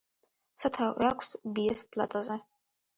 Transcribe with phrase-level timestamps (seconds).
[0.61, 2.45] სათავე აქვს ბიეს პლატოზე.